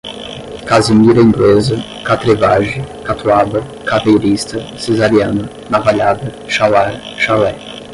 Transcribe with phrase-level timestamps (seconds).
[0.67, 1.75] casimira inglesa,
[2.07, 3.59] catrevage, catuaba,
[3.89, 6.91] caveirista, cesariana, navalhada, chalar,
[7.23, 7.51] chalé